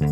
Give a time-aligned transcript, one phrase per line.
[0.00, 0.08] Halo,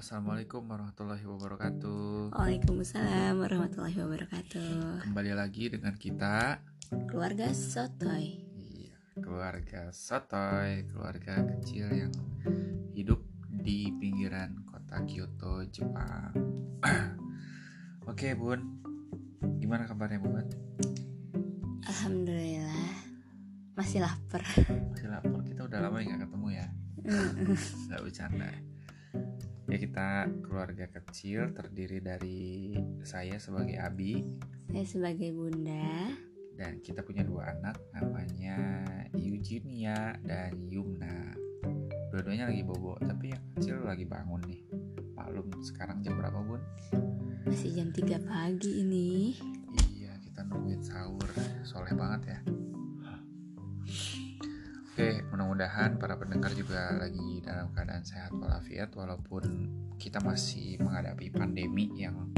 [0.00, 5.04] Assalamualaikum warahmatullahi wabarakatuh Waalaikumsalam warahmatullahi wabarakatuh.
[5.04, 6.64] Kembali lagi dengan kita
[7.12, 8.40] Keluarga Sotoy.
[8.56, 12.12] Iya, keluarga Sotoy Keluarga kecil yang
[12.96, 13.20] hidup
[13.52, 16.32] di pinggiran kota Kyoto, Jepang
[18.04, 18.60] Oke bun,
[19.58, 20.44] gimana kabarnya bun?
[21.88, 22.92] Alhamdulillah.
[23.74, 24.44] Masih lapar.
[24.92, 26.66] Masih lapar, kita udah lama ya nggak ketemu ya.
[27.88, 28.50] Nggak bercanda.
[29.72, 30.08] Ya kita
[30.44, 34.20] keluarga kecil terdiri dari saya sebagai Abi.
[34.68, 36.12] Saya sebagai bunda.
[36.54, 38.86] dan kita punya dua anak namanya
[39.18, 41.34] Eugenia dan Yumna.
[42.14, 44.62] Dua-duanya lagi bobo tapi yang kecil lagi bangun nih
[45.24, 46.60] maklum sekarang jam berapa bun?
[47.48, 49.32] Masih jam 3 pagi ini.
[49.96, 51.24] iya kita nungguin sahur.
[51.64, 52.38] Soleh banget ya.
[54.92, 61.88] Oke mudah-mudahan para pendengar juga lagi dalam keadaan sehat walafiat walaupun kita masih menghadapi pandemi
[61.96, 62.28] yang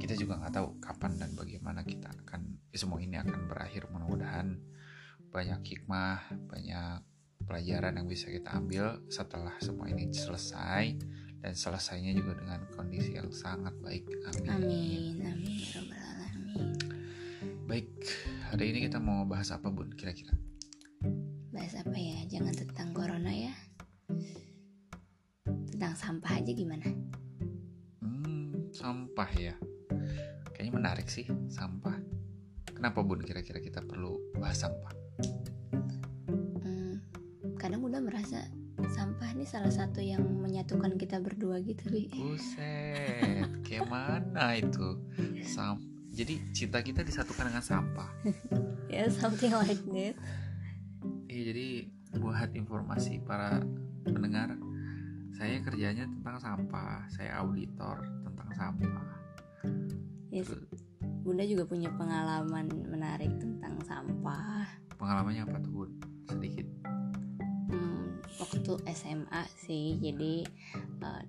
[0.00, 3.84] kita juga nggak tahu kapan dan bagaimana kita akan semua ini akan berakhir.
[3.92, 4.56] Mudah-mudahan
[5.28, 7.04] banyak hikmah banyak
[7.44, 13.32] pelajaran yang bisa kita ambil setelah semua ini selesai dan selesainya juga dengan kondisi yang
[13.32, 16.68] sangat baik amin, Amin, amin ya alamin.
[17.64, 17.88] baik
[18.48, 20.32] hari ini kita mau bahas apa bun kira-kira
[21.50, 22.22] Bahas apa ya?
[22.30, 23.50] Jangan tentang corona ya.
[25.66, 26.86] Tentang sampah aja gimana?
[28.00, 29.54] hmm sampah ya
[30.54, 31.98] kayaknya menarik sih sampah
[32.70, 34.94] kenapa bun kira-kira kita perlu bahas sampah
[36.62, 37.02] Hmm,
[37.58, 38.46] kadang udah merasa
[38.88, 42.08] sampah ini salah satu yang menyatukan kita berdua gitu, Bi.
[42.08, 44.96] Buset, kayak mana itu?
[45.44, 48.10] Sam jadi cinta kita disatukan dengan sampah.
[48.90, 50.18] Ya, something like that.
[51.30, 51.66] Iya, jadi
[52.18, 53.62] buat informasi para
[54.02, 54.58] pendengar,
[55.30, 57.06] saya kerjanya tentang sampah.
[57.06, 59.06] Saya auditor tentang sampah.
[60.34, 60.82] Yes, Terus,
[61.22, 64.66] Bunda juga punya pengalaman menarik tentang sampah.
[64.98, 65.90] pengalamannya apa tuh, Bun?
[66.26, 66.79] Sedikit.
[68.40, 70.48] Waktu SMA sih, jadi
[71.04, 71.24] eh,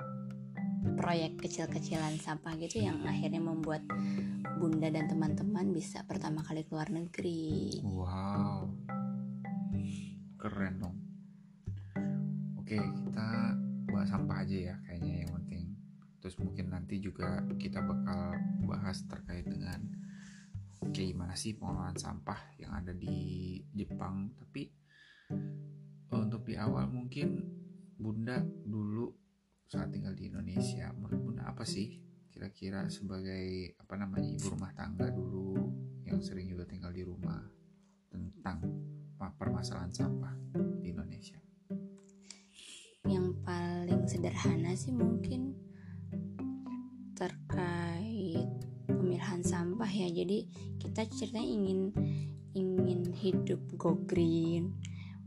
[0.95, 3.83] proyek kecil-kecilan sampah gitu yang akhirnya membuat
[4.61, 7.81] Bunda dan teman-teman bisa pertama kali keluar negeri.
[7.81, 8.69] Wow.
[10.37, 10.97] Keren dong.
[12.61, 13.57] Oke, kita
[13.89, 15.65] bahas sampah aja ya kayaknya yang penting.
[16.21, 18.37] Terus mungkin nanti juga kita bakal
[18.69, 19.81] bahas terkait dengan
[20.93, 24.29] kayak gimana sih pengelolaan sampah yang ada di Jepang.
[24.37, 24.69] Tapi
[26.21, 27.41] untuk di awal mungkin
[27.97, 29.13] Bunda dulu
[29.65, 32.01] saat tinggal di Indonesia, menurut Bunda apa sih
[32.31, 35.53] kira-kira sebagai apa namanya ibu rumah tangga dulu
[36.07, 37.39] yang sering juga tinggal di rumah
[38.11, 38.63] tentang
[39.37, 40.33] permasalahan sampah
[40.81, 41.37] di Indonesia.
[43.05, 45.53] Yang paling sederhana sih mungkin
[47.13, 48.49] terkait
[48.89, 50.09] pemilahan sampah ya.
[50.09, 50.49] Jadi
[50.81, 51.79] kita ceritanya ingin
[52.57, 54.75] ingin hidup go green,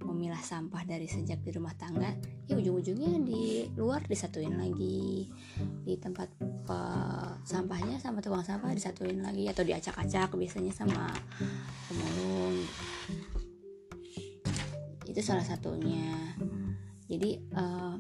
[0.05, 2.13] memilah sampah dari sejak di rumah tangga,
[2.47, 5.29] ya ujung-ujungnya di luar disatuin lagi
[5.85, 6.29] di tempat
[7.45, 11.09] sampahnya sama tukang sampah disatuin lagi atau diacak-acak biasanya sama
[11.89, 12.61] pemulung.
[15.09, 16.35] Itu salah satunya
[17.09, 17.95] jadi eh,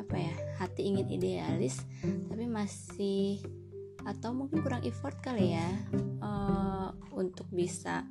[0.00, 3.40] apa ya hati ingin idealis tapi masih
[4.04, 5.70] atau mungkin kurang effort kali ya
[6.20, 8.04] eh, untuk bisa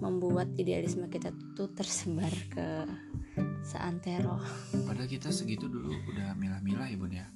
[0.00, 2.66] membuat idealisme kita tuh tersebar ke
[3.64, 4.40] seantero.
[4.86, 7.26] Padahal kita segitu dulu udah milah-milah ya bun ya.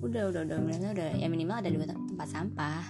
[0.00, 0.58] udah udah udah.
[0.58, 2.84] Minimal udah ya minimal ada dua tem- tempat sampah.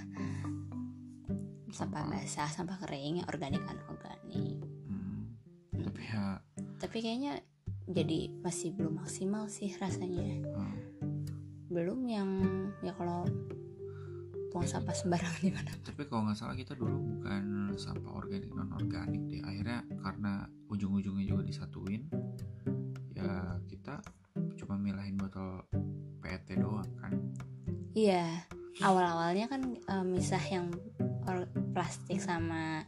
[1.71, 4.59] Sampah basah sampah kering organik anorganik.
[4.89, 5.37] Hmm.
[5.75, 6.41] Tapi ya
[6.81, 7.45] tapi kayaknya
[7.91, 10.41] jadi masih belum maksimal sih rasanya.
[10.55, 10.77] Hmm,
[11.69, 12.31] belum yang
[12.81, 13.29] ya kalau
[14.51, 15.71] buang sampah sembarangan di mana.
[15.81, 19.43] Tapi kalau nggak salah kita dulu bukan sampah organik non organik deh.
[19.47, 20.33] Akhirnya karena
[20.67, 22.11] ujung-ujungnya juga disatuin,
[23.15, 24.03] ya kita
[24.59, 25.65] cuma milahin botol
[26.21, 27.15] PET doang kan.
[27.91, 28.47] iya
[28.87, 30.71] awal awalnya kan eh, misah yang
[31.71, 32.83] plastik sama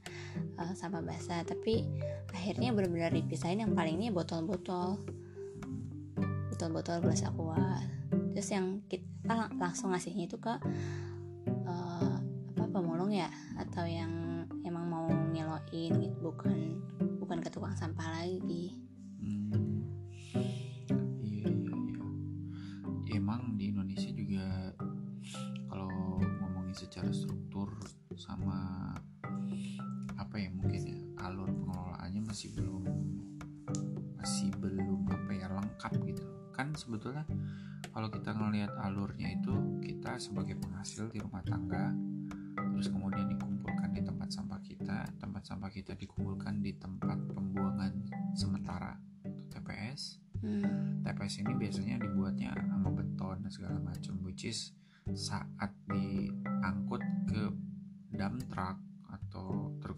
[0.58, 1.46] eh, sampah basah.
[1.46, 1.86] Tapi
[2.34, 4.98] akhirnya benar-benar dipisahin yang paling ini botol-botol.
[6.50, 7.78] Botol-botol gelas aqua.
[8.34, 10.54] Terus yang kita lang- langsung ngasihnya itu ke
[13.12, 13.28] ya?
[13.60, 16.81] Atau yang emang mau ngeloin gitu bukan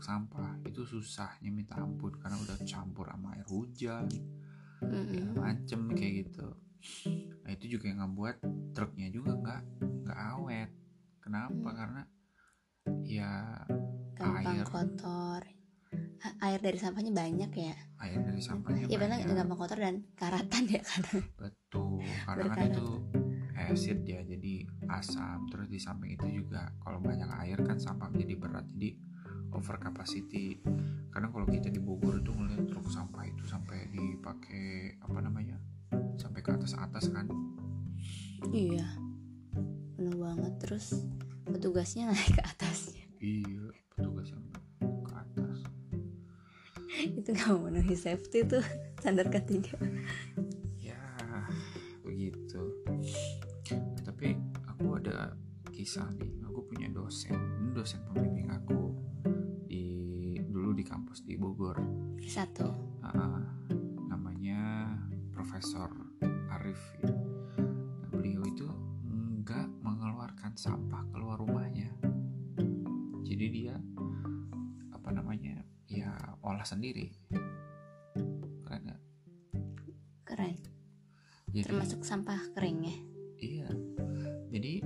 [0.05, 0.61] sampah.
[0.69, 4.05] Itu susahnya minta ampun karena udah campur sama air hujan
[4.85, 5.41] Mm-mm.
[5.41, 6.49] macem kayak gitu.
[7.41, 8.37] Nah itu juga yang ngebuat
[8.77, 9.63] truknya juga nggak
[10.05, 10.71] nggak awet.
[11.25, 11.57] Kenapa?
[11.57, 11.77] Hmm.
[11.81, 12.03] karena
[13.01, 13.33] ya
[14.13, 14.67] gampang Air.
[14.69, 15.43] kotor.
[16.41, 17.77] Air dari sampahnya banyak ya?
[18.01, 19.37] Air dari sampahnya iya benar banyak.
[19.37, 21.21] gampang kotor dan karatan ya karena.
[21.41, 22.89] Betul karena kan itu
[23.55, 24.55] acid ya jadi
[24.93, 25.49] asam.
[25.49, 28.67] Terus di samping itu juga kalau banyak air kan sampah menjadi berat.
[28.69, 28.89] Jadi
[29.55, 30.59] over capacity.
[31.15, 35.57] Karena kalau kita di Bogor itu ngeliat truk sampah itu sampai dipakai apa namanya
[36.19, 37.31] sampai ke atas atas kan.
[38.51, 38.85] Iya.
[39.95, 40.53] Penuh banget.
[40.59, 41.07] Terus
[41.47, 43.07] petugasnya naik ke atasnya.
[43.23, 45.59] Iya petugas sampai ke atas.
[47.19, 48.65] Itu nggak memenuhi safety tuh
[48.99, 49.79] standar ketiga.
[50.83, 50.99] Ya
[52.03, 52.63] begitu.
[54.03, 54.35] Tapi
[54.67, 55.39] aku ada
[55.71, 56.43] kisah nih.
[56.51, 57.39] Aku punya dosen.
[57.39, 58.95] Ini dosen pembimbing aku
[60.75, 61.79] dulu di kampus di Bogor
[62.27, 62.67] satu
[62.99, 63.47] Ah,
[64.11, 64.91] namanya
[65.31, 65.87] Profesor
[66.51, 67.15] Arif ya.
[67.15, 68.67] Nah, beliau itu
[69.39, 71.95] nggak mengeluarkan sampah keluar rumahnya
[73.23, 73.77] jadi dia
[74.91, 76.11] apa namanya ya
[76.43, 77.15] olah sendiri
[78.67, 79.03] keren nggak?
[80.27, 80.59] keren
[81.55, 82.99] jadi termasuk sampah kering ya
[83.35, 83.69] Iya.
[84.49, 84.81] Jadi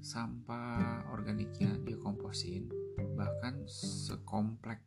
[0.00, 2.72] sampah organiknya dia komposin
[3.12, 4.80] bahkan sekomplek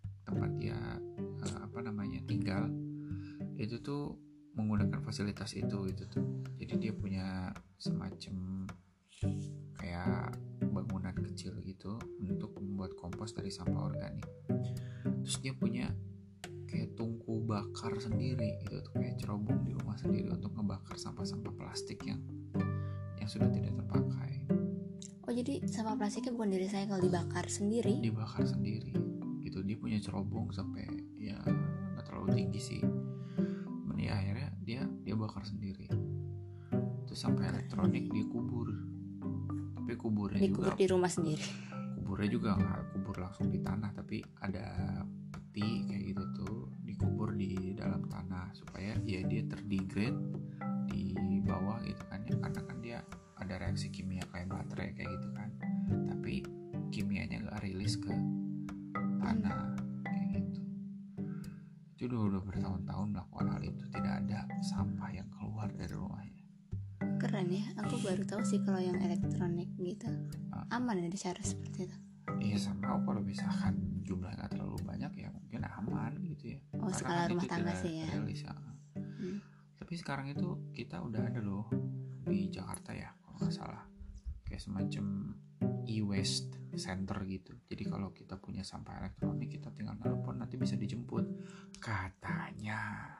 [4.83, 6.43] menggunakan fasilitas itu itu tuh.
[6.59, 8.67] Jadi dia punya semacam
[9.79, 10.35] kayak
[10.67, 14.27] bangunan kecil gitu untuk membuat kompos dari sampah organik.
[15.23, 15.87] Terus dia punya
[16.67, 22.01] kayak tungku bakar sendiri gitu tuh kayak cerobong di rumah sendiri untuk ngebakar sampah-sampah plastik
[22.03, 22.17] yang
[23.21, 24.49] yang sudah tidak terpakai
[25.29, 28.89] oh jadi sampah plastiknya bukan di recycle dibakar sendiri dibakar sendiri
[29.45, 31.37] gitu dia punya cerobong sampai ya
[31.93, 32.81] nggak terlalu tinggi sih
[34.03, 35.91] ya akhirnya dia dia bakar sendiri.
[37.05, 38.71] Terus sampai elektronik dia kubur
[39.83, 41.45] tapi kuburnya dikubur juga di rumah sendiri.
[41.99, 44.65] Kuburnya juga nggak kubur langsung di tanah tapi ada
[45.29, 46.57] peti kayak gitu tuh
[46.87, 50.15] dikubur di dalam tanah supaya ya dia terdegrade
[50.87, 52.35] di bawah gitu kan ya.
[52.39, 52.97] Karena kan dia
[53.35, 55.49] ada reaksi kimia kayak baterai kayak gitu kan.
[56.07, 56.33] Tapi
[56.95, 58.15] kimianya nggak rilis ke
[59.19, 59.82] tanah
[62.03, 66.43] itu udah, udah bertahun-tahun melakukan hal itu tidak ada sampah yang keluar dari rumahnya
[67.19, 70.11] keren ya aku baru tahu sih kalau yang elektronik gitu
[70.51, 70.77] Ah.
[70.77, 71.97] aman ya cara seperti itu
[72.43, 76.59] Iya sama kalau misalkan jumlahnya nggak terlalu banyak ya mungkin aman gitu ya.
[76.79, 78.07] Oh, Karena skala kan rumah tangga sih ya.
[78.07, 78.53] ya.
[78.95, 79.37] Hmm.
[79.75, 81.67] Tapi sekarang itu kita udah ada loh
[82.23, 83.83] di Jakarta ya kalau nggak salah
[84.47, 85.35] kayak semacam
[85.85, 87.53] e-waste center gitu.
[87.69, 91.25] Jadi kalau kita punya sampah elektronik kita tinggal telepon nanti bisa dijemput
[91.77, 93.13] katanya.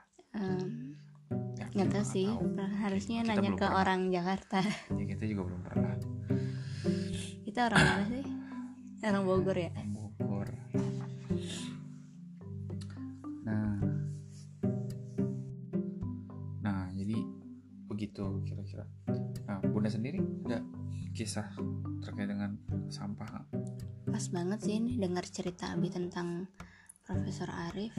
[1.58, 2.70] Ya, nggak tahu sih tahu.
[2.82, 3.78] harusnya Kita nanya ke pernah.
[3.82, 4.60] orang Jakarta
[5.00, 5.94] Ya kita juga belum pernah
[7.54, 8.26] kita orang mana sih
[9.06, 10.50] orang Bogor ya Bogor.
[13.46, 13.78] Nah,
[16.66, 17.22] nah jadi
[17.86, 18.90] begitu kira-kira.
[19.84, 20.24] Bunda sendiri?
[20.48, 20.64] Ada
[21.12, 21.44] kisah
[22.00, 22.56] terkait dengan
[22.88, 23.28] sampah.
[23.28, 23.48] Nggak?
[24.08, 26.48] pas banget sih ini dengar cerita Abi tentang
[27.04, 27.92] Profesor Arif.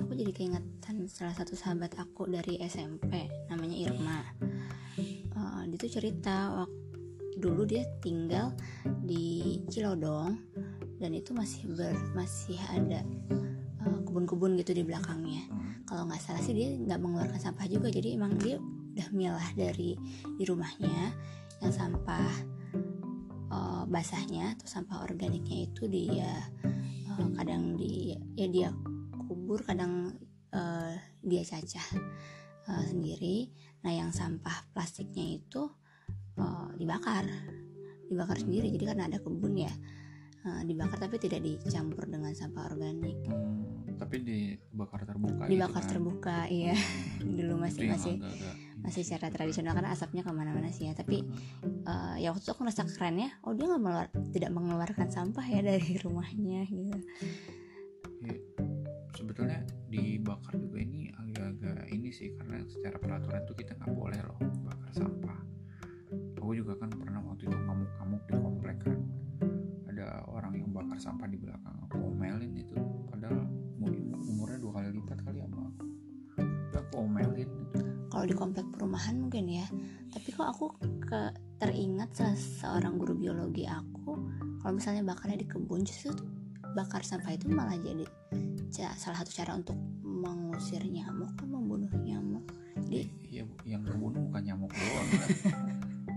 [0.00, 4.24] Aku jadi keingetan salah satu sahabat aku dari SMP namanya Irma.
[4.96, 6.96] Eh, dia tuh cerita waktu
[7.36, 8.56] dulu dia tinggal
[9.04, 10.32] di Cilodong
[10.96, 13.04] dan itu masih ber, masih ada
[13.84, 15.44] eh, kebun-kebun gitu di belakangnya.
[15.52, 18.56] Hmm, kalau nggak salah sih dia nggak mengeluarkan sampah juga jadi emang dia
[18.98, 19.94] udah milah dari
[20.34, 21.14] di rumahnya
[21.62, 22.34] yang sampah
[23.46, 26.34] eh, basahnya atau sampah organiknya itu dia
[27.06, 28.68] eh, kadang di ya dia
[29.30, 30.18] kubur kadang
[30.50, 31.86] eh, dia cacah
[32.74, 33.46] eh, sendiri
[33.86, 35.70] nah yang sampah plastiknya itu
[36.34, 37.22] eh, dibakar
[38.10, 39.70] dibakar sendiri jadi karena ada kebun ya
[40.42, 45.46] eh, dibakar tapi tidak dicampur dengan sampah organik hmm, tapi dibakar terbuka.
[45.46, 45.92] dibakar gitu kan?
[45.94, 46.74] terbuka iya
[47.38, 50.94] dulu Itu masih masih agak-agak masih secara tradisional karena asapnya ke mana-mana sih ya.
[50.94, 51.22] Tapi
[51.86, 53.30] eh, ya waktu itu aku ngerasa keren ya.
[53.44, 56.98] Oh dia nggak mengeluar- tidak mengeluarkan sampah ya dari rumahnya gitu.
[58.18, 58.36] Ya,
[59.14, 64.38] sebetulnya dibakar juga ini agak-agak ini sih karena secara peraturan tuh kita nggak boleh loh
[64.40, 65.40] bakar bakar sampah.
[66.40, 68.96] Aku juga kan pernah waktu itu ngamuk-ngamuk di komplek kan.
[69.92, 72.76] Ada orang yang bakar sampah di belakang aku omelin itu
[78.58, 79.66] komplek perumahan mungkin ya
[80.10, 80.66] tapi kok aku
[80.98, 81.30] ke
[81.62, 84.18] teringat salah seorang guru biologi aku
[84.58, 86.10] kalau misalnya bakarnya di kebun justru
[86.74, 88.02] bakar sampah itu malah jadi
[88.74, 92.42] salah satu cara untuk mengusir nyamuk kan membunuh nyamuk
[92.90, 93.54] jadi iya Bu.
[93.62, 95.28] yang kebunuh bukan nyamuk doang lah.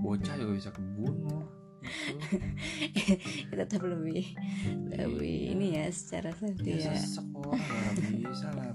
[0.02, 1.46] bocah juga bisa kebunuh
[1.86, 2.42] gitu.
[3.46, 4.34] itu tetap lebih
[4.90, 8.74] lebih ini ya secara safety ya ya sesek nggak bisa lah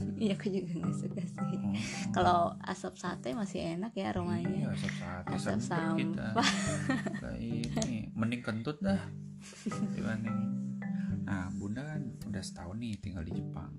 [0.22, 1.56] iya aku juga nggak suka sih.
[1.58, 1.74] Oh,
[2.14, 5.28] kalau asap sate masih enak ya iya aromanya asap sate.
[5.34, 6.26] Asap sedap kita.
[6.34, 6.48] sampah.
[7.24, 9.00] Lah ini mending kentut dah.
[9.96, 10.38] Dibanding.
[11.24, 13.72] Nah bunda kan udah setahun nih tinggal di Jepang.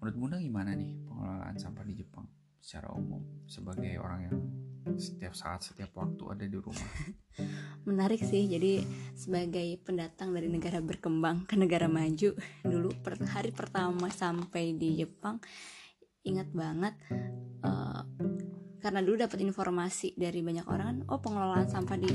[0.00, 2.26] Menurut bunda gimana nih pengelolaan sampah di Jepang
[2.60, 4.36] secara umum sebagai orang yang
[4.94, 6.90] setiap saat setiap waktu ada di rumah.
[7.88, 8.82] Menarik sih jadi
[9.18, 15.42] sebagai pendatang dari negara berkembang ke negara maju dulu per hari pertama sampai di Jepang
[16.26, 16.94] ingat banget
[17.62, 18.02] eh,
[18.82, 22.10] karena dulu dapat informasi dari banyak orang kan oh pengelolaan sampah di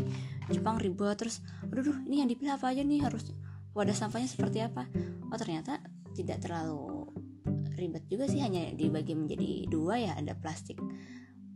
[0.52, 3.32] Jepang ribet terus aduh duh, ini yang dipilih apa aja nih harus
[3.72, 4.84] wadah sampahnya seperti apa?
[5.32, 5.80] Oh ternyata
[6.12, 7.08] tidak terlalu
[7.80, 10.78] ribet juga sih hanya dibagi menjadi dua ya ada plastik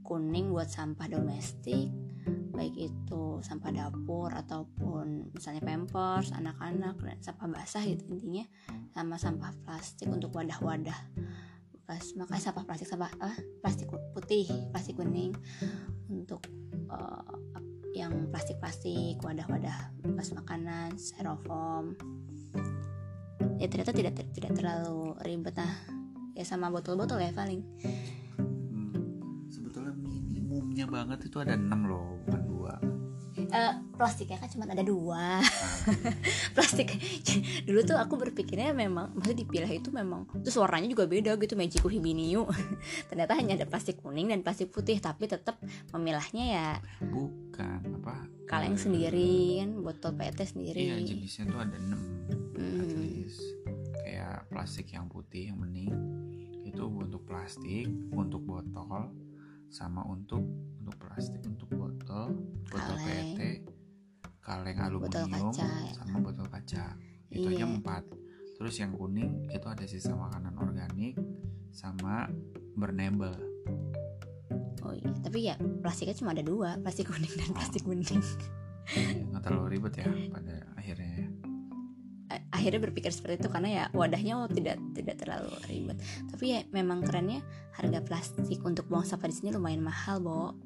[0.06, 1.90] kuning buat sampah domestik
[2.56, 8.48] baik itu sampah dapur ataupun misalnya pampers anak-anak sampah basah gitu intinya
[8.96, 10.96] sama sampah plastik untuk wadah-wadah.
[11.76, 15.36] Bekas makanya sampah plastik sampah ah, plastik putih plastik kuning
[16.08, 16.42] untuk
[16.90, 17.36] eh,
[17.96, 21.96] yang plastik-plastik wadah-wadah bekas makanan styrofoam.
[23.60, 25.76] Ya ternyata tidak tidak terlalu ribet nah
[26.36, 27.64] ya sama botol-botol ya paling
[30.76, 32.74] minimumnya banget itu ada 6 loh bukan dua.
[33.36, 35.40] Eh, plastiknya kan cuma ada dua.
[36.56, 36.92] Plastik.
[37.64, 41.88] Dulu tuh aku berpikirnya memang maksudnya dipilah itu memang terus warnanya juga beda gitu Magiku
[41.88, 42.48] Hibiniu
[43.12, 45.60] ternyata hanya ada plastik kuning dan plastik putih tapi tetap
[45.96, 46.70] memilahnya ya
[47.04, 48.28] bukan apa?
[48.48, 49.32] kaleng eh, sendiri
[49.64, 49.70] kan?
[49.80, 50.84] Botol PET sendiri.
[50.92, 53.04] Iya jenisnya tuh ada 6 Hmm.
[53.04, 53.40] least.
[54.04, 55.92] Kayak plastik yang putih yang bening.
[56.64, 59.12] Itu untuk plastik untuk botol
[59.76, 60.40] sama untuk
[60.80, 62.32] untuk plastik untuk botol
[62.72, 63.36] botol Kaleng.
[63.36, 63.60] PET
[64.40, 65.92] kaleng Botol aluminium kaca, ya.
[66.00, 66.86] sama botol kaca
[67.28, 67.60] itu Iya.
[67.60, 68.04] aja empat
[68.56, 71.20] terus yang kuning itu ada sisa makanan organik
[71.76, 72.32] sama
[72.80, 73.36] bernabel
[74.80, 78.24] oh iya tapi ya plastiknya cuma ada dua plastik kuning dan plastik bening
[78.86, 81.28] Ya, nggak terlalu ribet ya pada akhirnya ya.
[82.50, 87.06] Akhirnya berpikir seperti itu karena ya wadahnya oh, tidak tidak terlalu ribet tapi ya memang
[87.06, 87.46] kerennya
[87.78, 90.58] harga plastik untuk buang sampah di sini lumayan mahal bo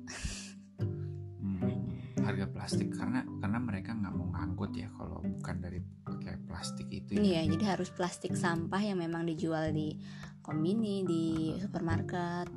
[1.39, 6.87] Hmm, harga plastik karena karena mereka nggak mau ngangkut ya kalau bukan dari pakai plastik
[6.91, 7.19] itu ya.
[7.23, 9.95] Iya, jadi harus plastik sampah yang memang dijual di
[10.43, 12.51] kombini, di supermarket.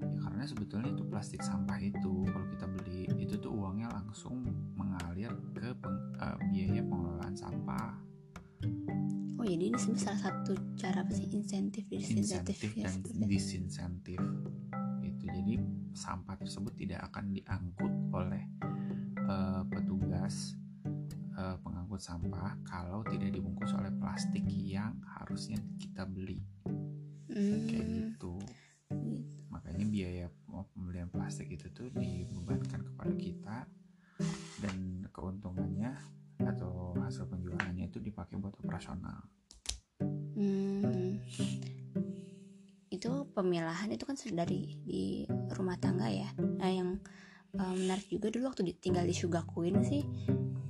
[0.00, 4.40] Ya, karena sebetulnya itu plastik sampah itu kalau kita beli itu tuh uangnya langsung
[4.98, 7.94] mengalir ke peng- eh, biaya pengelolaan sampah.
[9.38, 11.30] Oh, jadi ini sebenarnya salah satu cara apa sih?
[11.30, 12.94] Insentif, disinsentif insentif ya dan
[13.30, 14.20] disinsentif.
[15.06, 15.54] Itu jadi
[15.94, 18.42] sampah tersebut tidak akan diangkut oleh
[19.22, 20.58] eh, petugas
[21.38, 26.42] eh, pengangkut sampah kalau tidak dibungkus oleh plastik yang harusnya kita beli.
[27.30, 28.34] Kayak Hmm, gitu.
[28.88, 29.20] Gitu.
[29.52, 30.26] makanya biaya
[30.72, 32.47] pembelian plastik itu tuh dibebankan
[44.34, 45.22] dari di
[45.54, 46.28] rumah tangga ya.
[46.38, 46.98] Nah, yang
[47.54, 50.02] eh, menarik juga dulu waktu tinggal di Sugakuin sih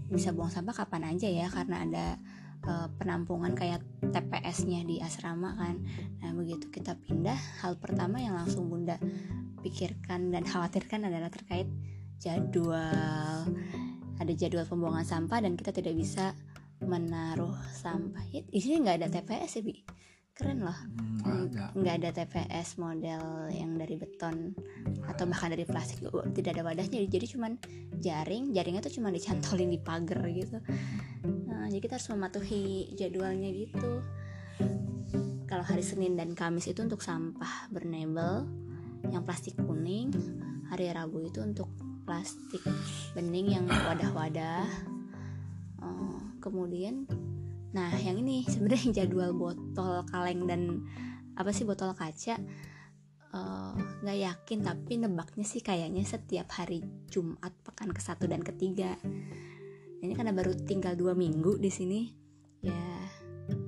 [0.09, 2.07] bisa buang sampah kapan aja ya karena ada
[2.69, 5.81] eh, penampungan kayak TPS-nya di asrama kan.
[6.21, 9.01] Nah, begitu kita pindah, hal pertama yang langsung Bunda
[9.65, 11.67] pikirkan dan khawatirkan adalah terkait
[12.21, 13.49] jadwal.
[14.19, 16.35] Ada jadwal pembuangan sampah dan kita tidak bisa
[16.83, 18.23] menaruh sampah.
[18.31, 19.63] Ya, sini nggak ada TPS ya.
[20.39, 20.79] Keren loh.
[21.27, 24.55] hmm, nggak ada Nggak ada TPS model yang dari beton
[25.11, 27.03] atau bahkan dari plastik Oh, tidak ada wadahnya.
[27.11, 27.59] Jadi cuman
[27.99, 30.63] jaring jaringnya tuh cuma dicantolin di pagar gitu.
[31.27, 33.91] Nah, jadi kita harus mematuhi jadwalnya gitu.
[35.51, 38.47] Kalau hari Senin dan Kamis itu untuk sampah bernabel
[39.11, 40.15] yang plastik kuning.
[40.71, 41.67] Hari Rabu itu untuk
[42.07, 42.63] plastik
[43.19, 44.69] bening yang wadah-wadah.
[45.83, 47.09] Oh, kemudian
[47.69, 50.89] nah yang ini sebenarnya jadwal botol kaleng dan
[51.37, 52.41] apa sih botol kaca
[53.29, 53.73] eh,
[54.03, 56.81] nggak yakin tapi nebaknya sih kayaknya setiap hari
[57.13, 58.97] Jumat pekan ke satu dan ketiga.
[59.99, 62.01] Ini karena baru tinggal dua minggu di sini.
[62.63, 62.79] Ya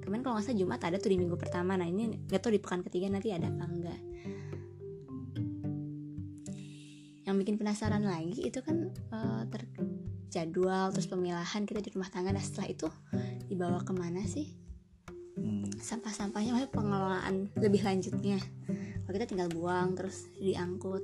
[0.01, 1.77] kemarin kalau nggak salah Jumat ada tuh di minggu pertama.
[1.77, 4.01] Nah ini nggak tahu di pekan ketiga nanti ada apa enggak
[7.31, 12.35] yang bikin penasaran lagi itu kan uh, terjadwal terus pemilahan kita di rumah tangga.
[12.35, 12.91] Nah setelah itu
[13.51, 14.61] dibawa ke mana sih?
[15.41, 15.65] Hmm.
[15.81, 18.37] sampah-sampahnya pengelolaan lebih lanjutnya.
[19.07, 21.01] Kalau kita tinggal buang terus diangkut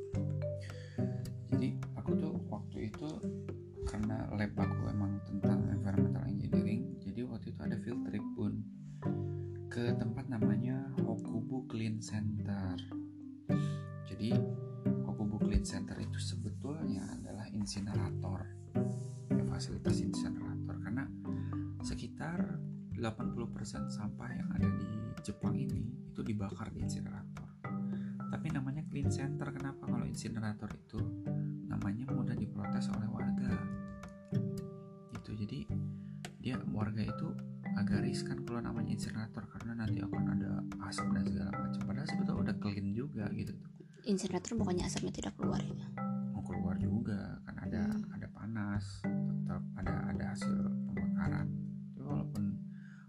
[44.86, 45.86] asapnya tidak keluar ya
[46.30, 48.14] Mau keluar juga kan ada Hmm.
[48.14, 50.54] ada panas, tetap ada ada hasil
[50.86, 51.50] pembakaran.
[51.90, 52.44] Tapi walaupun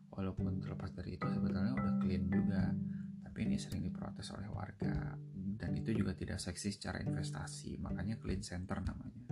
[0.09, 2.73] walaupun terlepas dari itu sebetulnya udah clean juga.
[3.21, 5.13] Tapi ini sering diprotes oleh warga.
[5.57, 7.77] Dan itu juga tidak seksi secara investasi.
[7.77, 9.29] Makanya clean center namanya.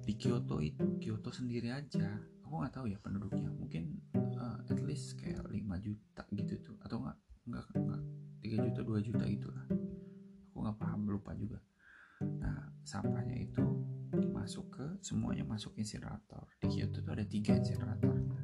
[0.00, 2.16] Di Kyoto itu Kyoto sendiri aja.
[2.48, 3.52] Aku nggak tahu ya penduduknya.
[3.52, 4.00] Mungkin
[4.40, 5.52] uh, at least kayak 5
[5.84, 6.76] juta gitu tuh.
[6.80, 7.18] Atau nggak
[7.52, 8.02] nggak nggak.
[8.46, 9.65] 3 juta 2 juta itulah aku nggak paham
[11.26, 11.58] lupa juga.
[12.22, 13.66] Nah sampahnya itu
[14.30, 16.46] masuk ke semuanya masuk insinerator.
[16.62, 18.38] Di Kyoto tuh ada tiga insineratornya.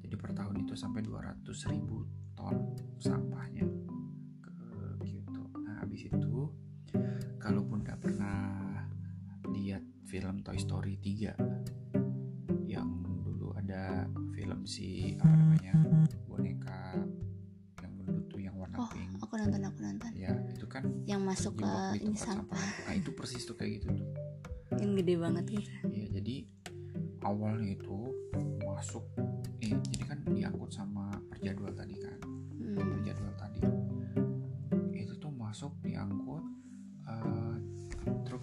[0.00, 2.08] Jadi per tahun itu sampai 200 ribu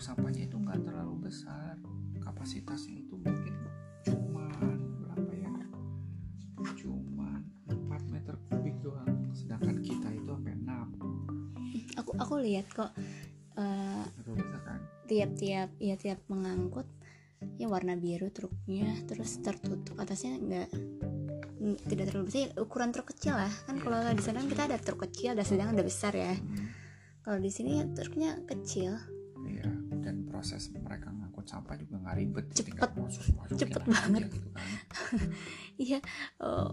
[0.02, 1.78] truk sampahnya itu nggak terlalu besar.
[2.26, 3.54] Kapasitasnya itu mungkin
[4.02, 5.54] cuman berapa ya?
[6.74, 9.30] Cuman 4 meter kubik doang.
[9.30, 12.90] Sedangkan kita itu sampai 6 aku aku lihat kok
[13.62, 14.06] eh,
[14.66, 14.82] kan.
[15.06, 16.90] tiap-tiap ya tiap mengangkut
[17.62, 20.70] ya warna biru truknya terus tertutup atasnya enggak
[21.86, 24.64] tidak terlalu besar ya, ukuran truk kecil lah kan Iya, kalau di sana kan kita
[24.66, 26.74] ada truk kecil ada sedang ada besar ya Hmm.
[27.22, 28.98] kalau di sini ya truknya kecil
[30.42, 32.74] proses mereka ngangkut sampah juga nggak ribet, Cepet.
[32.74, 33.24] tinggal masuk
[33.54, 34.22] Cepet aja banget.
[34.26, 34.68] gitu kan.
[35.86, 36.00] iya
[36.42, 36.70] eh,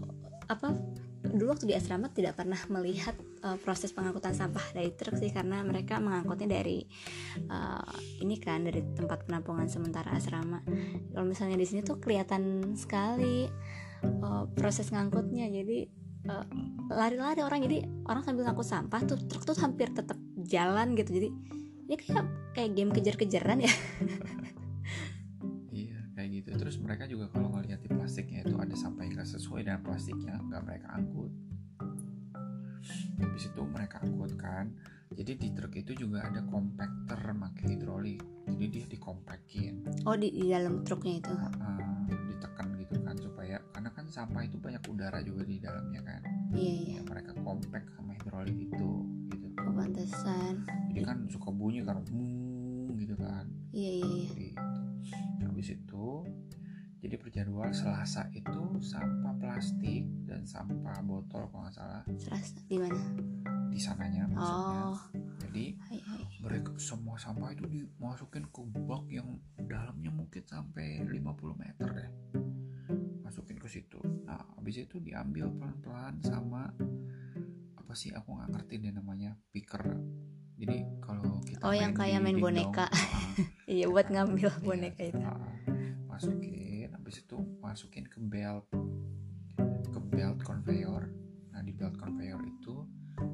[0.49, 0.73] apa
[1.21, 3.13] dulu waktu di asrama tidak pernah melihat
[3.45, 6.81] eh, proses pengangkutan sampah dari truk sih karena mereka mengangkutnya dari
[7.45, 7.93] eh,
[8.25, 10.65] ini kan dari tempat penampungan sementara asrama
[11.13, 13.45] kalau misalnya di sini tuh kelihatan sekali
[14.01, 15.85] eh, proses ngangkutnya jadi
[16.91, 21.29] lari-lari orang jadi orang sambil ngangkut sampah tuh truk tuh hampir tetap jalan gitu jadi
[21.89, 23.73] ini kayak kayak game kejar-kejaran ya
[25.69, 26.49] Iya, kayak gitu.
[26.59, 30.35] Terus mereka juga kalau ngeliat di plastiknya itu ada sampah yang nggak sesuai dengan plastiknya,
[30.41, 31.31] nggak mereka angkut.
[33.21, 34.73] Habis itu mereka angkut kan.
[35.09, 38.19] Jadi di truk itu juga ada compactor pakai hidrolik.
[38.49, 43.89] Jadi dia dikompakin, oh di, di dalam truknya itu uh, ditekan gitu kan supaya karena
[43.93, 46.21] kan sampah itu banyak udara juga di dalamnya kan.
[46.57, 48.89] iya iya Ya, mereka compact sama hidrolik itu
[49.79, 50.53] pantesan.
[50.91, 53.47] Jadi kan suka bunyi karena mung gitu kan.
[53.71, 54.27] Iya iya iya.
[54.35, 55.47] Gitu.
[55.59, 56.07] habis itu
[56.99, 62.03] jadi perjadwal Selasa itu sampah plastik dan sampah botol kalau nggak salah.
[62.19, 62.99] Serasa di mana?
[63.71, 64.83] Di sananya maksudnya.
[64.91, 64.99] Oh.
[65.47, 66.23] Jadi hai hai.
[66.43, 71.15] mereka semua sampah itu dimasukin ke bak yang dalamnya mungkin sampai 50
[71.55, 72.11] meter deh.
[73.23, 73.99] Masukin ke situ.
[74.27, 76.67] Nah habis itu diambil pelan-pelan sama
[77.89, 78.13] apa sih?
[78.13, 79.81] Aku nggak ngerti deh namanya picker.
[80.61, 82.85] Jadi kalau kita Oh, yang kayak main boneka.
[82.85, 82.93] ah,
[83.65, 85.17] iya buat ngambil boneka itu.
[85.25, 85.41] ah,
[86.05, 88.69] masukin habis itu masukin ke belt
[89.89, 91.09] ke belt conveyor.
[91.49, 92.85] Nah di belt conveyor itu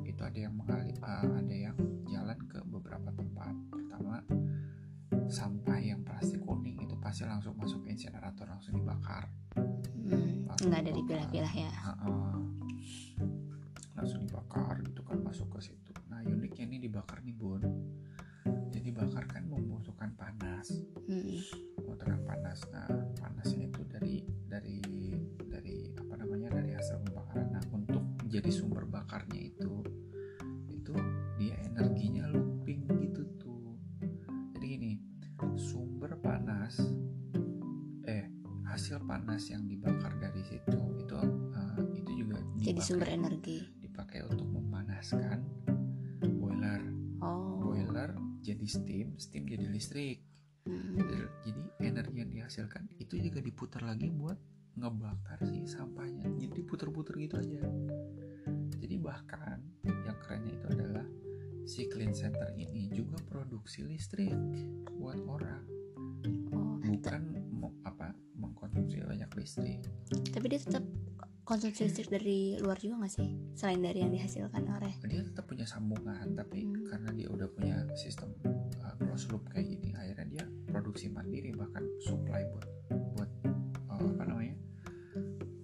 [0.07, 1.75] itu ada yang mengalir ada yang
[2.07, 3.51] jalan ke beberapa tempat.
[3.67, 4.23] Pertama
[5.27, 9.27] sampah yang plastik kuning itu pasti langsung masuk ke insinerator langsung dibakar.
[9.99, 11.71] Hmm, Langsung nggak ada dipilah-pilah ya.
[11.75, 12.39] Ah, ah.
[13.95, 15.91] Langsung dibakar gitu kan masuk ke situ.
[16.11, 17.63] Nah uniknya ini di dibakar nih bun.
[18.69, 20.67] Jadi bakar kan membutuhkan panas.
[21.07, 21.39] Mm.
[21.79, 22.59] membutuhkan panas.
[22.69, 24.77] Nah panasnya itu dari dari
[25.47, 27.55] dari apa namanya dari hasil pembakaran.
[27.55, 29.81] Nah untuk jadi sumber bakarnya itu
[30.69, 30.93] itu
[31.39, 33.79] dia energinya looping gitu tuh.
[34.59, 34.91] Jadi gini
[35.55, 36.77] sumber panas
[38.05, 38.27] eh
[38.67, 41.15] hasil panas yang dibakar dari situ itu
[41.55, 43.57] eh, itu juga jadi dipakai- sumber energi
[44.05, 45.41] dipakai untuk memanaskan
[46.37, 46.77] boiler.
[47.25, 47.57] Oh.
[47.73, 48.13] Boiler
[48.45, 50.21] jadi steam steam jadi listrik.
[50.65, 50.97] Mm.
[51.45, 51.61] jadi
[51.93, 54.37] energi yang dihasilkan itu juga diputar lagi buat
[54.77, 56.25] ngebakar si sampahnya.
[56.37, 57.65] Jadi puter-puter gitu aja.
[58.77, 61.05] Jadi bahkan yang kerennya itu adalah
[61.65, 64.33] si clean center ini juga produksi listrik
[65.01, 65.65] buat orang.
[66.53, 66.77] Oh.
[66.81, 67.21] Bukan
[67.57, 69.81] mau apa mengkonsumsi banyak listrik.
[70.29, 70.85] Tapi dia tetap
[71.45, 73.29] konsumsi listrik dari luar juga nggak sih?
[73.53, 76.89] Selain dari yang dihasilkan oleh dia tetap punya sambungan tapi Hmm.
[76.89, 78.33] karena dia udah punya sistem
[78.81, 82.67] uh, closed loop kayak gini akhirnya dia produksi mandiri bahkan supply buat
[83.13, 83.29] buat
[83.93, 84.55] uh, apa namanya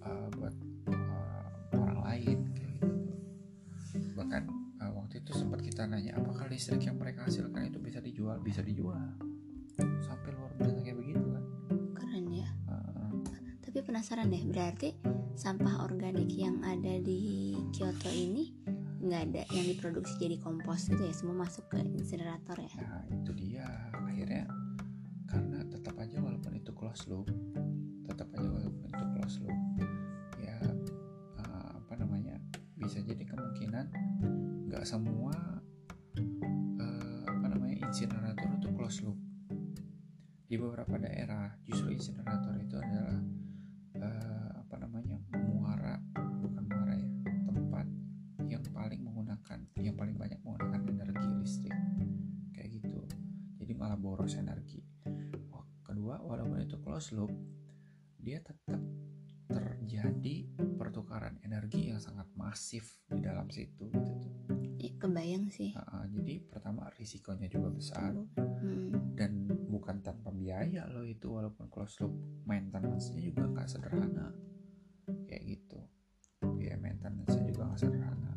[0.06, 0.54] uh, buat
[0.94, 2.88] uh, orang lain kayak gitu.
[4.14, 4.42] Bahkan
[4.86, 8.38] uh, waktu itu sempat kita nanya apakah listrik yang mereka hasilkan itu bisa dijual?
[8.38, 9.18] Bisa dijual.
[9.98, 11.44] Sampai luar biasa kayak begitu kan?
[11.98, 12.48] Keren ya.
[12.70, 13.10] Uh,
[13.66, 15.11] tapi penasaran deh berarti
[15.42, 18.54] sampah organik yang ada di Kyoto ini
[19.02, 23.34] nggak ada yang diproduksi jadi kompos gitu ya semua masuk ke insinerator ya Nah itu
[23.34, 24.46] dia akhirnya
[25.26, 27.26] karena tetap aja walaupun itu close loop,
[28.06, 29.58] tetap aja walaupun itu close loop,
[30.38, 30.62] ya
[31.42, 32.38] eh, apa namanya
[32.78, 33.90] bisa jadi kemungkinan
[34.70, 35.34] nggak semua
[36.78, 39.18] eh, apa namanya insinerator itu close loop.
[40.46, 41.50] Di beberapa daerah
[54.22, 54.78] boros energi.
[55.82, 57.34] Kedua walaupun itu close loop
[58.22, 58.78] dia tetap
[59.50, 60.46] terjadi
[60.78, 64.30] pertukaran energi yang sangat masif di dalam situ gitu tuh.
[65.02, 65.74] Kebayang sih.
[65.74, 68.14] Nah, jadi pertama risikonya juga besar.
[68.38, 72.14] Hmm, dan bukan tanpa biaya loh itu walaupun close loop
[72.46, 74.30] maintenance-nya juga nggak sederhana.
[75.26, 75.82] Kayak gitu.
[76.62, 78.30] Biaya maintenance-nya juga nggak sederhana.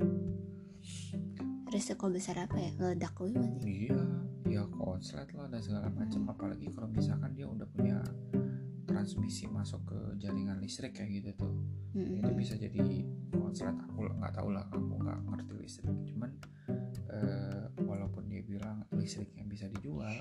[1.69, 2.73] Risiko besar apa ya?
[2.73, 6.21] Gue masih Iya, ya konslet lah dan segala macam.
[6.29, 7.99] Apalagi kalau misalkan dia udah punya
[8.85, 11.53] transmisi masuk ke jaringan listrik kayak gitu tuh,
[11.95, 13.71] Hmm, itu bisa jadi konslet.
[13.71, 15.95] Aku nggak tahu lah, aku nggak ngerti listrik.
[16.11, 16.31] Cuman
[17.07, 20.11] eh, walaupun dia bilang listriknya bisa dijual,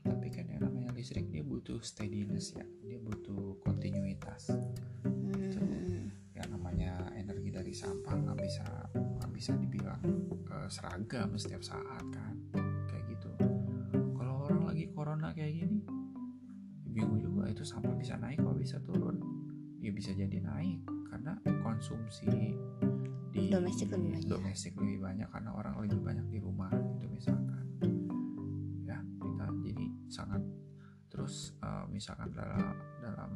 [0.00, 4.48] tapi kan yang namanya listrik dia butuh steadiness ya, dia butuh kontinuitas.
[5.04, 10.00] hmm, Yang namanya energi dari sampah nggak bisa nggak bisa dibilang
[10.48, 12.32] eh, seragam setiap saat kan
[15.28, 15.78] corona kayak gini
[16.88, 19.16] bingung juga itu sampah bisa naik kalau bisa turun
[19.78, 20.80] ya bisa jadi naik
[21.12, 22.56] karena konsumsi
[23.28, 24.28] di Domestik lebih banyak.
[24.28, 27.64] domestik lebih banyak karena orang lebih banyak di rumah itu misalkan
[28.88, 30.42] ya kita jadi sangat
[31.12, 33.30] terus eh, misalkan dalam dalam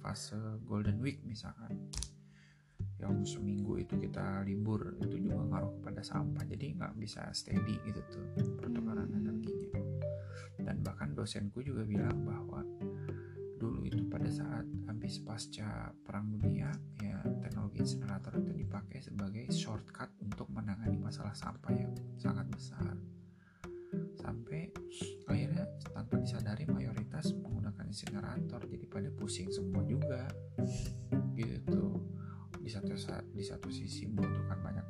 [0.00, 1.76] fase golden week misalkan
[2.96, 8.00] yang seminggu itu kita libur itu juga ngaruh kepada sampah jadi nggak bisa steady gitu
[8.08, 8.24] tuh
[8.56, 9.20] pertukaran Hmm.
[9.20, 9.85] energinya
[10.60, 12.64] dan bahkan dosenku juga bilang bahwa
[13.56, 16.68] dulu itu pada saat habis pasca perang dunia
[17.00, 22.92] ya teknologi insinerator itu dipakai sebagai shortcut untuk menangani masalah sampah yang sangat besar.
[24.20, 24.68] Sampai
[25.24, 30.28] akhirnya tanpa disadari mayoritas menggunakan insinerator jadi pada pusing semua juga.
[31.32, 31.84] Gitu.
[32.60, 34.84] Di satu sa- di satu sisi membutuhkan banyak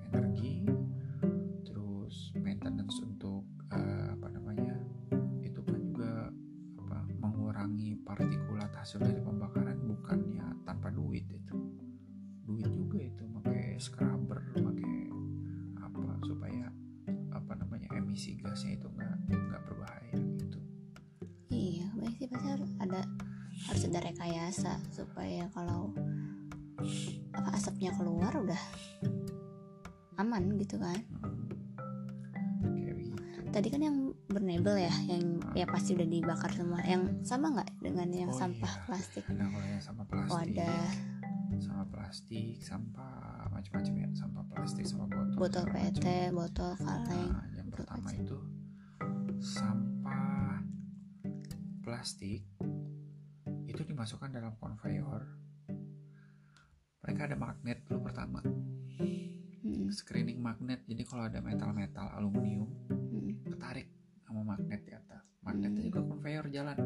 [8.66, 11.54] partikulat hasil dari pembakaran bukannya tanpa duit itu.
[12.50, 14.94] Duit juga itu pakai scrubber pakai
[15.78, 16.66] apa supaya
[17.30, 20.58] apa namanya emisi gasnya itu nggak nggak berbahaya gitu.
[21.54, 23.00] Iya baik sih pasti harus ada
[23.70, 25.94] harus ada rekayasa supaya kalau
[27.38, 28.62] apa asapnya keluar udah
[30.18, 30.98] aman gitu kan?
[32.66, 33.06] Hmm.
[33.54, 36.82] tadi kan yang bernebel ya yang ya pasti udah dibakar semua.
[36.82, 38.84] Yang sama nggak dengan yang Oh, sampah iya.
[38.84, 40.88] plastik nah kalau yang sama plastik wadah
[41.56, 46.36] sama plastik sampah macam-macam ya sampah plastik sama botol botol PET macam.
[46.36, 48.38] botol kaleng Nah, yang pertama itu
[49.40, 50.60] sampah
[51.80, 52.44] plastik
[53.66, 55.22] itu dimasukkan dalam konveyor.
[57.04, 58.40] Mereka ada magnet dulu pertama,
[59.66, 60.86] Mm, screening magnet.
[60.86, 62.70] Jadi kalau ada metal-metal aluminium
[63.50, 63.90] ketarik
[64.22, 65.88] sama magnet di atas magnetnya Hmm.
[65.88, 66.78] juga conveyor jalan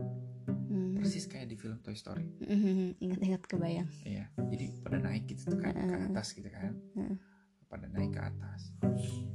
[0.70, 0.94] Hmm.
[0.94, 3.88] persis kayak di film Toy Story Mhm, Ingat-ingat kebayang.
[4.05, 6.07] iya jadi pada naik gitu tuh kan ke Heeh.
[6.07, 7.16] atas gitu kan Heeh.
[7.66, 8.70] pada naik ke atas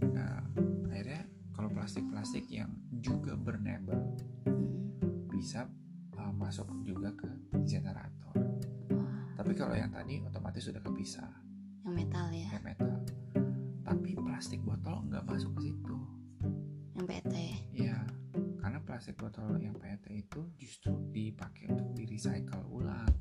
[0.05, 0.39] nah
[0.87, 3.99] akhirnya kalau plastik-plastik yang juga burnable
[4.45, 5.27] Hmm.
[5.27, 5.67] bisa
[6.13, 7.27] uh, masuk juga ke
[7.65, 8.31] generator
[9.35, 11.27] tapi kalau yang tadi otomatis sudah kepisah
[11.83, 12.95] yang metal ya, kayak metal
[13.81, 15.97] tapi plastik botol nggak masuk ke situ
[16.95, 17.33] yang PET
[17.73, 17.99] ya.
[18.95, 23.11] Iya, plastik botol yang PET itu justru dipakai untuk di recycle ulang.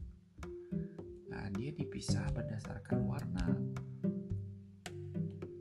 [1.27, 3.43] Nah, dia dipisah berdasarkan warna,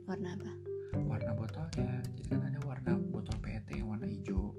[0.06, 0.52] Warna apa?
[1.02, 1.98] warna botolnya.
[2.14, 4.54] Jadi kan ada warna botol PET yang warna hijau,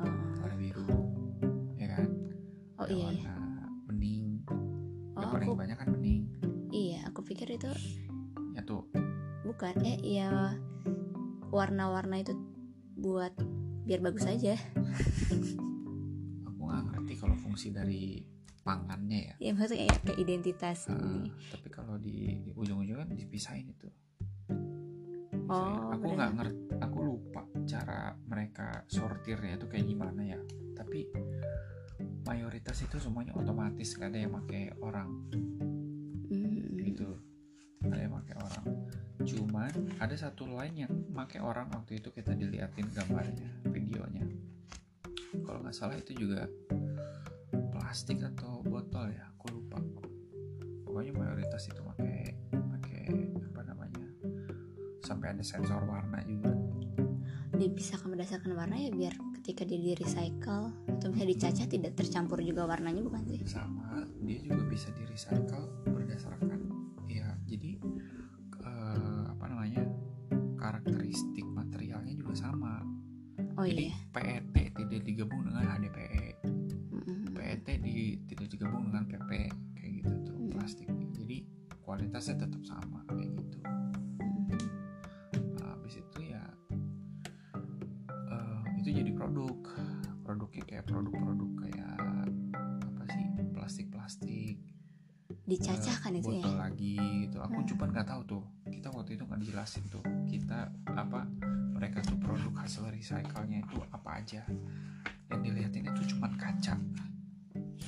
[0.00, 0.96] Oh, warna biru,
[1.76, 2.08] ya kan?
[2.80, 3.28] oh Ada iya ya.
[3.36, 3.36] warna
[3.84, 4.28] bening.
[4.48, 6.22] Oh yang paling aku banyak kan bening.
[6.72, 7.68] iya aku pikir itu
[8.56, 8.88] Ya tuh,
[9.44, 10.56] bukan eh iya
[11.52, 12.32] warna-warna itu
[12.96, 13.36] buat
[13.90, 14.54] biar bagus aja.
[16.46, 18.22] aku nggak ngerti kalau fungsi dari
[18.62, 19.34] pangannya ya.
[19.42, 21.34] Ya maksudnya kayak, kayak identitas ini.
[21.50, 23.90] tapi kalau di, di ujung-ujung kan dipisahin itu.
[25.50, 30.38] Oh, aku nggak ngerti, aku lupa cara mereka sortirnya itu kayak gimana ya.
[30.78, 31.10] Tapi
[32.30, 35.10] mayoritas itu semuanya otomatis, nggak ada yang pakai orang
[36.30, 36.78] Hmm.
[36.78, 37.10] gitu.
[39.24, 44.24] Cuman ada satu lain yang pakai orang waktu itu kita diliatin gambarnya, videonya.
[45.44, 46.48] Kalau nggak salah itu juga
[47.70, 49.78] plastik atau botol ya, aku lupa.
[50.86, 53.00] Pokoknya mayoritas itu pakai pakai
[53.38, 54.06] apa namanya?
[55.04, 56.54] Sampai ada sensor warna juga.
[57.60, 62.68] Dipisahkan berdasarkan warna ya biar ketika dia di recycle atau misalnya dicacah tidak tercampur juga
[62.68, 63.40] warnanya bukan sih?
[63.48, 66.49] sama dia juga bisa di recycle berdasarkan
[97.20, 97.68] gitu aku Hmm.
[97.68, 101.26] cuma nggak tahu tuh kita waktu itu nggak dijelasin tuh kita apa
[101.72, 104.42] mereka tuh produk hasil recycle-nya itu apa aja
[105.26, 106.76] yang dilihatin itu cuma kaca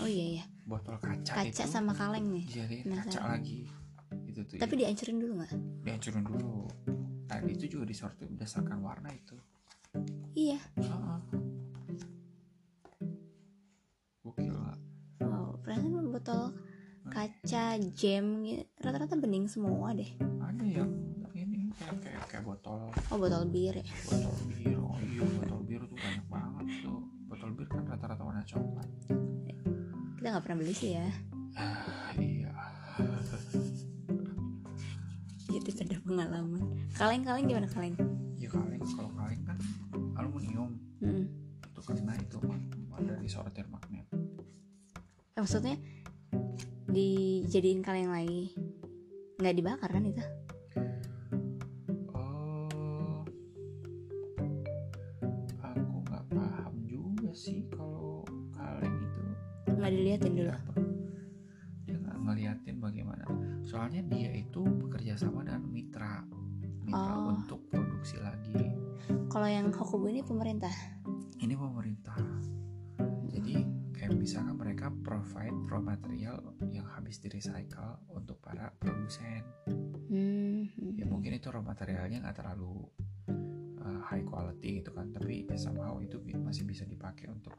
[0.00, 0.44] Oh iya ya.
[0.64, 2.44] botol kaca, Kaca itu sama kaleng nih.
[2.44, 3.28] dijadiin Nah, kaca sama.
[3.36, 3.68] lagi
[4.24, 5.52] gitu tuh Tapi dihancurin dulu nggak?
[5.82, 6.54] dihancurin dulu
[7.24, 9.36] nah itu juga disortir berdasarkan warna itu
[10.32, 10.56] Iya.
[10.76, 11.20] Heeh.
[14.22, 14.78] gokil nggak?
[15.22, 16.42] Oh, perasaan botol
[17.12, 20.08] kaca jam gitu, rata-rata bening semua deh.
[20.40, 20.88] ada yang
[21.34, 23.84] ini kayak kayak, kayak botol Oh botol bir ya.
[24.06, 28.42] botol bir oh iya botol bir tuh banyak banget tuh botol bir kan rata-rata warna
[28.42, 28.88] coklat
[30.16, 31.06] Kita nggak pernah beli sih ya.
[31.54, 31.82] ah,
[32.16, 32.52] iya
[35.44, 36.62] Jadi ada pengalaman.
[36.92, 37.94] Kaleng-kaleng gimana kaleng?
[38.34, 39.58] ya kaleng kalau kaleng kan
[40.16, 41.26] aluminium Hmm.
[41.60, 42.62] itu kena itu ma-
[42.96, 44.06] dari sortir magnet
[45.32, 45.74] Eh, maksudnya
[46.92, 48.52] dijadiin kaleng lagi.
[49.40, 50.20] Nggak dibakar kan itu?
[52.12, 53.24] Oh.
[55.64, 58.20] Aku nggak paham juga sih kalau
[58.52, 59.20] kaleng itu.
[59.72, 60.52] Nggak diliatin dulu.
[60.52, 60.72] Apa
[61.82, 63.24] dia nggak ngeliatin bagaimana.
[63.64, 66.22] Soalnya dia itu bekerja sama dengan mitra.
[66.84, 67.32] Mitra Oh.
[67.32, 68.68] untuk produksi lagi.
[69.32, 70.70] Kalau yang Hokubu ini pemerintah?
[71.40, 71.81] Ini pemerintah
[75.12, 76.40] provide raw material
[76.72, 79.44] yang habis di recycle untuk para produsen.
[80.12, 80.68] Hmm.
[80.96, 82.84] ya mungkin itu raw materialnya nggak terlalu
[83.80, 87.52] uh, high quality gitu kan tapi ya somehow itu masih bisa dipakai untuk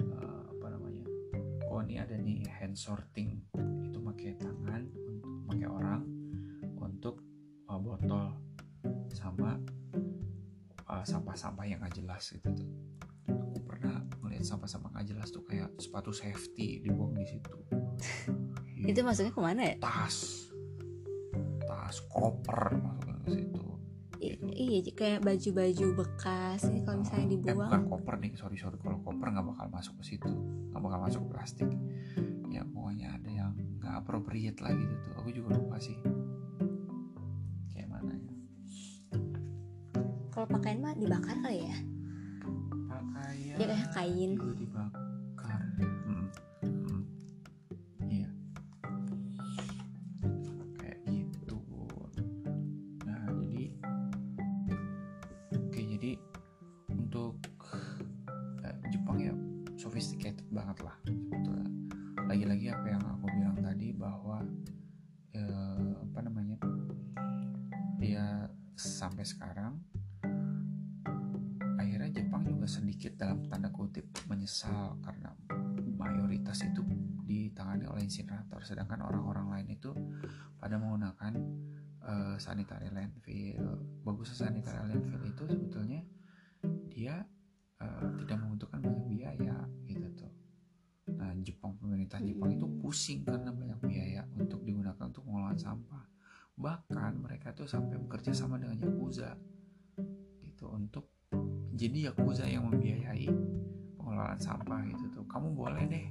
[0.00, 1.04] uh, apa namanya
[1.72, 3.40] oh ini ada nih hand sorting.
[3.88, 4.84] Itu pakai tangan
[5.48, 6.04] untuk pakai orang
[6.76, 7.24] untuk
[7.72, 8.28] uh, botol
[9.16, 9.56] sama
[10.84, 12.91] uh, sampah-sampah yang nggak jelas gitu tuh
[14.42, 17.54] ngeliat sampah-sampah nggak jelas tuh kayak sepatu safety dibuang di situ.
[18.90, 19.74] Itu maksudnya ke mana ya?
[19.78, 20.50] Tas.
[21.62, 23.62] Tas koper masuk ke situ.
[24.18, 28.82] I- iya kayak baju-baju bekas ini kalau misalnya eh bukan dibuang koper nih sorry sorry.
[28.82, 30.30] Kalau koper nggak bakal masuk ke situ.
[30.74, 31.70] Nggak bakal masuk ke plastik.
[32.50, 35.12] Ya pokoknya ada yang nggak appropriate lah gitu tuh.
[35.22, 35.94] Aku juga lupa sih.
[37.70, 38.34] Kayak mana ya.
[40.34, 41.91] Kalau pakaian mah dibakar kali ya
[43.52, 44.32] Ya, kayak kain.
[101.82, 103.26] Jadi Yakuza yang membiayai
[103.98, 105.24] pengelolaan sampah gitu tuh.
[105.26, 106.06] Kamu boleh deh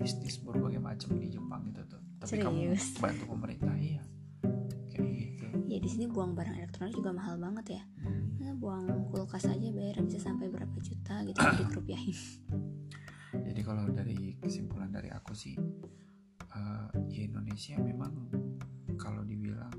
[0.00, 2.02] bisnis berbagai macam di Jepang gitu tuh.
[2.24, 2.44] Tapi Serius?
[2.96, 4.02] kamu bantu pemerintah iya.
[4.88, 5.46] Kayak gitu.
[5.68, 7.82] Ya di sini buang barang elektronik juga mahal banget ya.
[8.00, 8.40] Hmm.
[8.40, 12.16] Nah, buang kulkas aja bayar bisa sampai berapa juta gitu dikerupiahin
[13.60, 15.54] jadi kalau dari kesimpulan dari aku sih
[16.40, 18.12] eh, ya Indonesia memang
[18.98, 19.69] kalau dibilang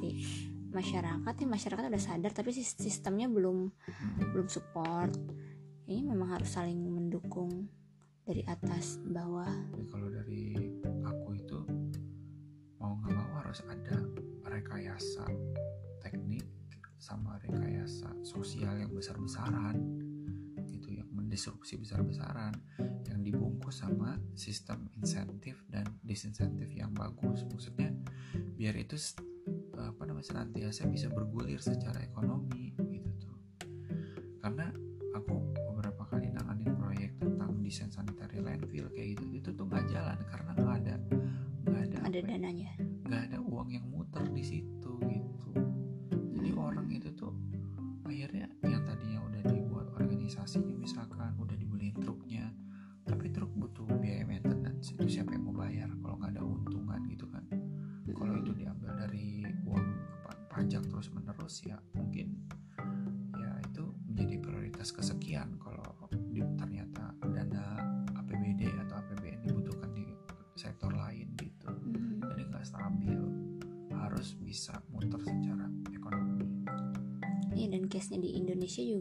[0.00, 3.68] mengedukasi masyarakat ya masyarakat udah sadar tapi sis- sistemnya belum
[4.32, 5.12] belum support.
[5.90, 7.66] Ini memang harus saling mendukung
[8.22, 9.50] dari atas bawah.
[9.74, 10.54] Tapi kalau dari
[11.02, 11.58] aku itu
[12.78, 13.98] mau nggak mau harus ada
[14.46, 15.26] rekayasa
[15.98, 16.46] teknik
[17.00, 19.74] sama rekayasa sosial yang besar-besaran
[20.70, 22.54] gitu yang mendisrupsi besar-besaran
[23.10, 27.42] yang dibungkus sama sistem insentif dan disinsentif yang bagus.
[27.50, 27.90] Maksudnya
[28.54, 28.94] biar itu
[29.88, 33.36] apa namanya senantiasa bisa bergulir secara ekonomi gitu tuh.
[34.40, 34.72] Karena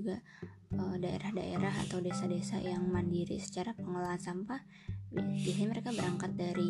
[0.10, 0.18] juga
[0.74, 4.62] eh, daerah-daerah atau desa-desa yang mandiri secara pengelolaan sampah.
[5.14, 6.70] Bi- biasanya mereka berangkat dari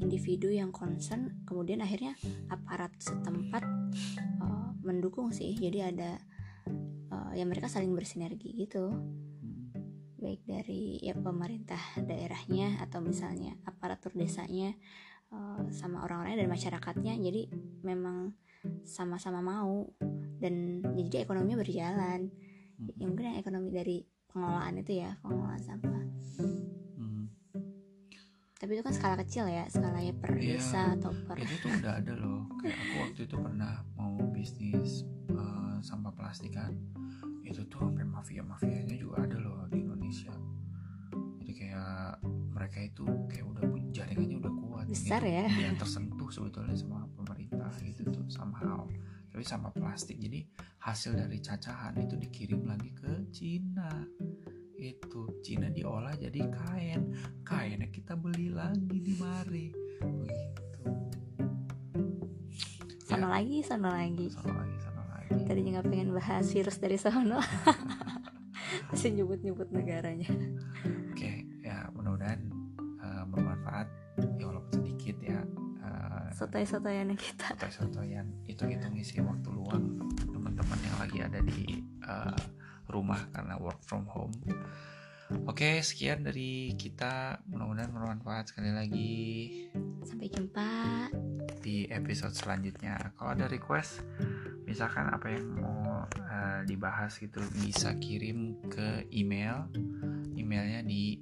[0.00, 2.16] individu yang concern kemudian akhirnya
[2.48, 3.64] aparat setempat
[4.40, 5.52] eh, mendukung sih.
[5.52, 6.16] Jadi ada
[7.12, 8.88] eh, ya mereka saling bersinergi gitu.
[10.22, 14.72] Baik dari ya pemerintah daerahnya atau misalnya aparatur desanya
[15.28, 17.14] eh, sama orang-orangnya dan masyarakatnya.
[17.20, 17.42] Jadi
[17.84, 18.32] memang
[18.86, 19.90] sama-sama mau
[20.38, 22.30] dan jadi ekonominya berjalan
[22.78, 23.96] hmm, ya mungkin yang ekonomi dari
[24.28, 26.04] pengelolaan itu ya pengelolaan sampah
[26.96, 27.24] hmm.
[28.56, 30.56] tapi itu kan skala kecil ya skalanya per Iya.
[30.58, 35.04] desa atau per itu tuh udah ada loh kayak aku waktu itu pernah mau bisnis
[35.30, 36.72] eh, sampah plastik kan
[37.42, 40.32] itu tuh sampai mafia mafianya juga ada loh di Indonesia
[41.42, 42.22] jadi kayak
[42.54, 45.36] mereka itu kayak udah jaringannya udah kuat Besar gitu.
[45.36, 45.46] ya.
[45.52, 48.88] Dia tersentuh sebetulnya sama pemerintah gitu tuh somehow
[49.32, 50.44] tapi sama plastik jadi
[50.84, 53.88] hasil dari cacahan itu dikirim lagi ke Cina.
[54.76, 57.16] Itu Cina diolah jadi kain.
[57.40, 59.72] Kainnya kita beli lagi di mari.
[60.04, 60.80] Begitu.
[63.08, 64.28] Sono lagi sono lagi.
[64.28, 65.40] Sana lagi sana lagi.
[65.48, 67.40] Tadinya nggak pengen bahas virus dari sono.
[68.92, 70.28] Masih nyebut-nyebut negaranya
[76.42, 82.38] sotoy-sotoyan kita sotoy-sotoyan itu hitung isi waktu luang teman-teman yang lagi ada di eh,
[82.90, 84.34] rumah karena work from home
[85.48, 87.40] Oke, sekian dari kita.
[87.48, 89.16] Mudah-mudahan bermanfaat sekali lagi
[90.04, 90.68] sampai jumpa
[91.64, 93.16] di episode selanjutnya.
[93.16, 94.04] Kalau ada request,
[94.68, 99.72] misalkan apa yang mau eh, dibahas gitu, bisa kirim ke email.
[100.36, 101.16] Emailnya di